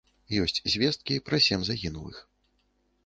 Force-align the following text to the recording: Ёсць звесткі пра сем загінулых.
Ёсць 0.43 0.61
звесткі 0.75 1.19
пра 1.29 1.41
сем 1.49 1.61
загінулых. 1.71 2.17